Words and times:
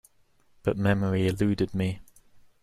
But 0.63 0.79
memory 0.79 1.27
eluded 1.27 1.75
me. 1.75 1.99